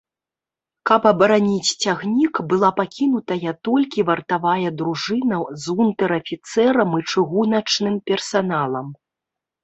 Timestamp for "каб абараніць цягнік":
0.89-2.35